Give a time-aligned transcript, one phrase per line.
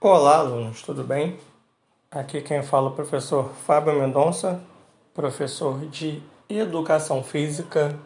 [0.00, 1.36] Olá, alunos, tudo bem?
[2.08, 4.62] Aqui quem fala é o professor Fábio Mendonça,
[5.12, 7.98] professor de Educação Física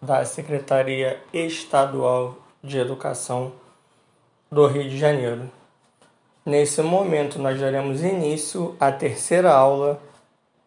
[0.00, 3.50] da Secretaria Estadual de Educação
[4.52, 5.50] do Rio de Janeiro.
[6.46, 10.00] Nesse momento, nós daremos início à terceira aula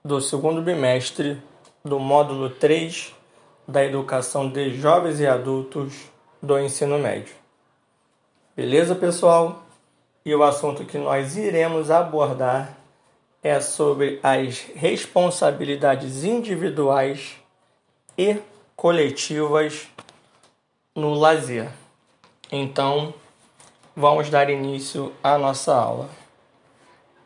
[0.04, 1.42] do segundo bimestre
[1.86, 3.16] do módulo 3
[3.66, 6.12] da Educação de Jovens e Adultos
[6.42, 7.34] do Ensino Médio.
[8.58, 9.65] Beleza, pessoal?
[10.26, 12.76] E o assunto que nós iremos abordar
[13.44, 17.36] é sobre as responsabilidades individuais
[18.18, 18.38] e
[18.76, 19.88] coletivas
[20.96, 21.70] no lazer.
[22.52, 23.14] Então,
[23.96, 26.10] vamos dar início à nossa aula.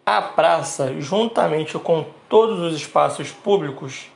[0.05, 4.07] A praça, juntamente com todos os espaços públicos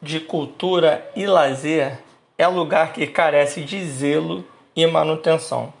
[0.00, 1.98] de cultura e lazer,
[2.38, 5.72] é lugar que carece de zelo e manutenção.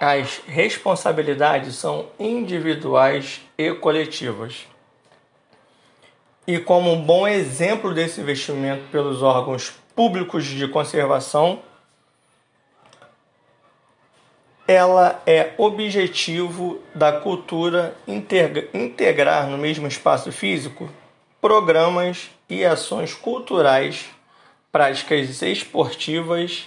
[0.00, 4.66] As responsabilidades são individuais e coletivas.
[6.46, 11.62] E como um bom exemplo desse investimento pelos órgãos públicos de conservação,
[14.66, 17.94] ela é objetivo da cultura
[18.72, 20.88] integrar no mesmo espaço físico
[21.42, 24.06] programas e ações culturais,
[24.72, 26.66] práticas esportivas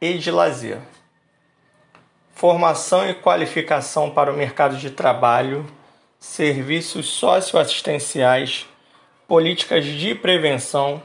[0.00, 0.78] e de lazer
[2.42, 5.64] formação e qualificação para o mercado de trabalho,
[6.18, 8.66] serviços socioassistenciais,
[9.28, 11.00] políticas de prevenção,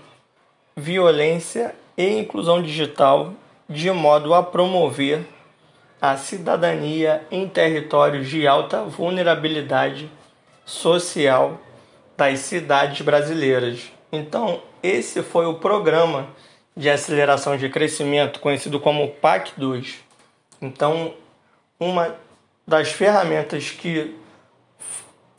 [0.75, 3.33] violência e inclusão digital,
[3.69, 5.27] de modo a promover
[6.02, 10.09] a cidadania em territórios de alta vulnerabilidade
[10.65, 11.61] social
[12.17, 13.91] das cidades brasileiras.
[14.11, 16.30] Então, esse foi o programa
[16.75, 19.99] de aceleração de crescimento conhecido como PAC 2.
[20.59, 21.13] Então,
[21.80, 22.16] uma
[22.66, 24.16] das ferramentas que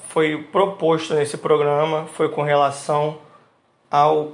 [0.08, 3.18] foi proposto nesse programa foi com relação
[3.90, 4.32] ao,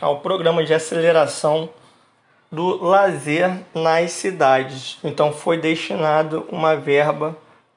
[0.00, 1.68] ao programa de aceleração
[2.50, 4.98] do lazer nas cidades.
[5.04, 7.36] Então foi destinado uma verba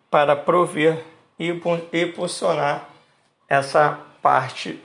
[0.09, 1.03] para prover
[1.37, 1.49] e
[1.93, 2.87] impulsionar
[3.47, 4.81] essa parte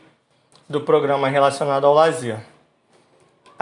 [0.69, 2.50] do programa relacionado ao lazer.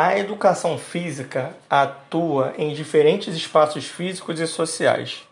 [0.01, 5.25] A educação física atua em diferentes espaços físicos e sociais,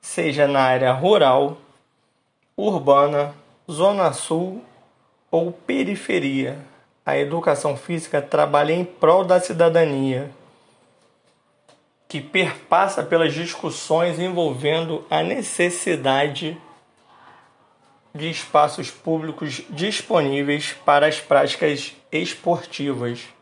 [0.00, 1.58] seja na área rural,
[2.56, 3.34] urbana,
[3.68, 4.64] zona sul
[5.32, 6.64] ou periferia.
[7.04, 10.30] A educação física trabalha em prol da cidadania,
[12.06, 16.56] que perpassa pelas discussões envolvendo a necessidade
[18.14, 23.33] de espaços públicos disponíveis para as práticas esportivas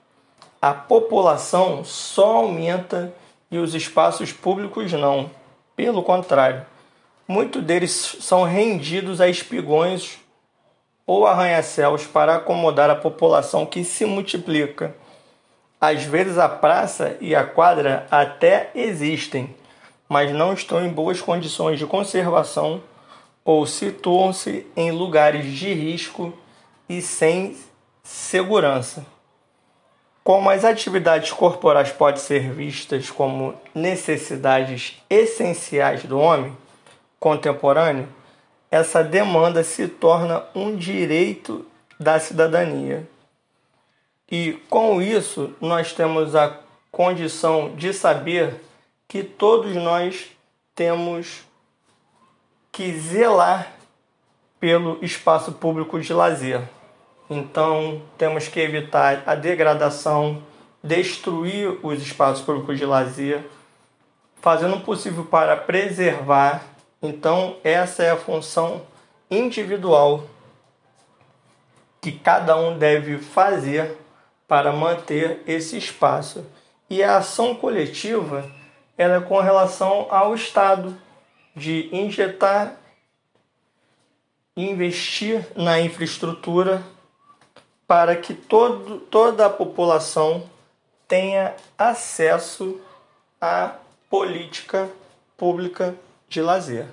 [0.62, 3.12] a população só aumenta
[3.50, 5.28] e os espaços públicos não.
[5.75, 6.65] Pelo contrário,
[7.27, 10.21] muitos deles são rendidos a espigões
[11.05, 14.95] ou arranha-céus para acomodar a população que se multiplica.
[15.81, 19.53] Às vezes a praça e a quadra até existem,
[20.09, 22.81] mas não estão em boas condições de conservação
[23.45, 26.33] ou situam-se em lugares de risco
[26.89, 27.56] e sem
[28.05, 29.05] segurança.
[30.25, 36.56] Como as atividades corporais podem ser vistas como necessidades essenciais do homem
[37.19, 38.09] contemporâneo,
[38.71, 41.66] essa demanda se torna um direito
[41.99, 43.06] da cidadania.
[44.31, 46.56] E com isso, nós temos a
[46.91, 48.54] condição de saber
[49.09, 50.31] que todos nós
[50.75, 51.43] temos
[52.71, 53.72] que zelar
[54.59, 56.62] pelo espaço público de lazer.
[57.34, 60.43] Então, temos que evitar a degradação,
[60.84, 63.43] destruir os espaços públicos de lazer,
[64.43, 66.62] fazendo o possível para preservar.
[67.00, 68.82] Então, essa é a função
[69.31, 70.25] individual
[72.03, 73.97] que cada um deve fazer
[74.47, 76.44] para manter esse espaço.
[76.91, 78.44] E a ação coletiva
[78.98, 80.95] ela é com relação ao Estado
[81.57, 82.77] de injetar,
[84.54, 86.83] investir na infraestrutura
[87.87, 90.45] para que todo, toda a população
[91.07, 92.81] tenha acesso
[93.41, 93.75] à
[94.09, 94.89] política
[95.37, 95.95] pública
[96.29, 96.87] de lazer.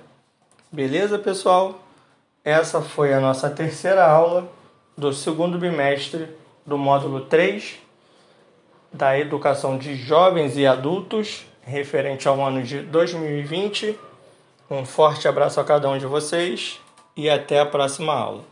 [0.70, 1.80] Beleza, pessoal?
[2.44, 4.48] Essa foi a nossa terceira aula
[4.96, 6.28] do segundo bimestre
[6.66, 7.78] do módulo 3
[8.92, 13.98] da Educação de Jovens e Adultos, referente ao ano de 2020.
[14.70, 16.80] Um forte abraço a cada um de vocês
[17.16, 18.44] e até a próxima aula.